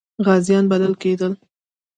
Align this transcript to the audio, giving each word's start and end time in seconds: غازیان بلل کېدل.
غازیان 0.25 0.65
بلل 0.71 0.93
کېدل. 1.01 1.33